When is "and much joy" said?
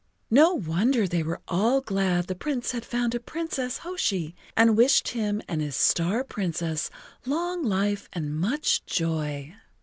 8.11-9.53